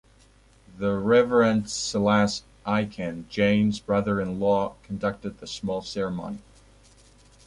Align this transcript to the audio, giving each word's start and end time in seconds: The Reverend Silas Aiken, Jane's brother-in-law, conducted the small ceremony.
The 0.79 0.97
Reverend 0.97 1.69
Silas 1.69 2.41
Aiken, 2.67 3.27
Jane's 3.29 3.79
brother-in-law, 3.79 4.73
conducted 4.81 5.37
the 5.37 5.45
small 5.45 5.83
ceremony. 5.83 6.39